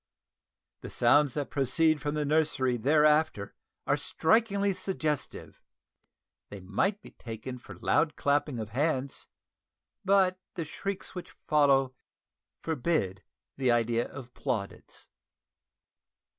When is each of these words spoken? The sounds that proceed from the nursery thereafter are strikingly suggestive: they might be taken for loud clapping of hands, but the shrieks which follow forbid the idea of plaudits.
The 0.79 0.89
sounds 0.89 1.35
that 1.35 1.51
proceed 1.51 2.01
from 2.01 2.15
the 2.15 2.25
nursery 2.25 2.75
thereafter 2.75 3.53
are 3.85 3.97
strikingly 3.97 4.73
suggestive: 4.73 5.61
they 6.49 6.59
might 6.59 7.03
be 7.03 7.11
taken 7.11 7.59
for 7.59 7.75
loud 7.77 8.15
clapping 8.15 8.57
of 8.57 8.71
hands, 8.71 9.27
but 10.03 10.39
the 10.55 10.65
shrieks 10.65 11.13
which 11.13 11.35
follow 11.47 11.93
forbid 12.63 13.21
the 13.57 13.69
idea 13.69 14.07
of 14.11 14.33
plaudits. 14.33 15.05